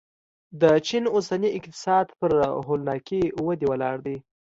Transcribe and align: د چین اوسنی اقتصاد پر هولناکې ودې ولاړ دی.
د 0.61 0.63
چین 0.87 1.03
اوسنی 1.15 1.49
اقتصاد 1.57 2.07
پر 2.19 2.31
هولناکې 2.65 3.21
ودې 3.45 3.65
ولاړ 3.69 3.95
دی. 4.05 4.17